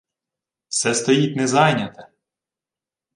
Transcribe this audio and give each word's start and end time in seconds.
—Все 0.67 0.93
стоїть 0.93 1.35
незайняте! 1.35 2.07